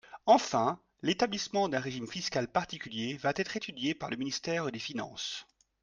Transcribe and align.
Enfin, 0.25 0.79
l’établissement 1.03 1.69
d’un 1.69 1.79
régime 1.79 2.07
fiscal 2.07 2.47
particulier 2.47 3.17
va 3.17 3.33
être 3.35 3.55
étudié 3.55 3.93
par 3.93 4.09
le 4.09 4.17
ministère 4.17 4.71
des 4.71 4.79
finances. 4.79 5.45